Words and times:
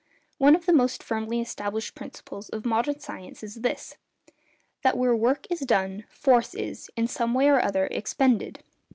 One 0.39 0.55
of 0.55 0.65
the 0.65 0.73
most 0.73 1.03
firmly 1.03 1.41
established 1.41 1.93
principles 1.93 2.49
of 2.49 2.65
modern 2.65 2.99
science 2.99 3.43
is 3.43 3.57
this—that 3.61 4.97
where 4.97 5.15
work 5.15 5.45
is 5.51 5.59
done, 5.59 6.05
force 6.09 6.55
is, 6.55 6.89
in 6.97 7.05
some 7.05 7.35
way 7.35 7.47
or 7.49 7.63
other, 7.63 7.85
expended. 7.91 8.63